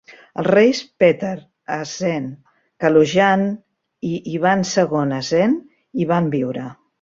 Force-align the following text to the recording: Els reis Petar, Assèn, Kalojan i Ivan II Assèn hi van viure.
Els 0.43 0.47
reis 0.53 0.77
Petar, 1.01 1.33
Assèn, 1.75 2.25
Kalojan 2.85 3.45
i 4.13 4.17
Ivan 4.39 4.65
II 4.73 5.05
Assèn 5.21 5.55
hi 6.01 6.09
van 6.15 6.33
viure. 6.39 6.67